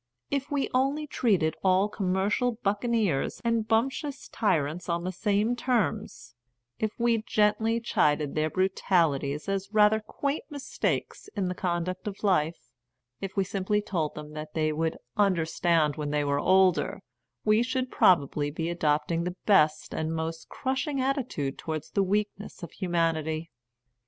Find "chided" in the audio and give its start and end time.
7.93-8.35